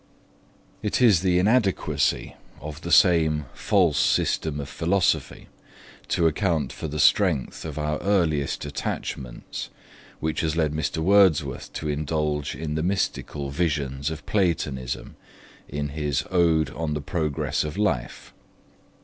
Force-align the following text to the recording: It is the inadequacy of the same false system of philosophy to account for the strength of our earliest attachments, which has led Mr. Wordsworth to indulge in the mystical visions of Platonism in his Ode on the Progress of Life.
It 0.81 0.99
is 0.99 1.21
the 1.21 1.37
inadequacy 1.37 2.35
of 2.59 2.81
the 2.81 2.91
same 2.91 3.45
false 3.53 3.99
system 3.99 4.59
of 4.59 4.67
philosophy 4.67 5.47
to 6.07 6.25
account 6.25 6.73
for 6.73 6.87
the 6.87 6.97
strength 6.99 7.65
of 7.65 7.77
our 7.77 7.99
earliest 7.99 8.65
attachments, 8.65 9.69
which 10.19 10.41
has 10.41 10.55
led 10.57 10.73
Mr. 10.73 10.97
Wordsworth 11.03 11.71
to 11.73 11.87
indulge 11.87 12.55
in 12.55 12.73
the 12.73 12.81
mystical 12.81 13.51
visions 13.51 14.09
of 14.09 14.25
Platonism 14.25 15.17
in 15.69 15.89
his 15.89 16.23
Ode 16.31 16.71
on 16.71 16.95
the 16.95 17.01
Progress 17.01 17.63
of 17.63 17.77
Life. 17.77 18.33